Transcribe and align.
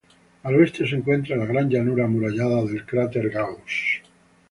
Al 0.41 0.55
oeste 0.55 0.87
se 0.87 0.95
encuentra 0.95 1.35
la 1.35 1.45
gran 1.45 1.69
llanura 1.69 2.05
amurallada 2.05 2.63
del 2.65 2.87
cráter 2.87 3.29
Gauss. 3.29 4.01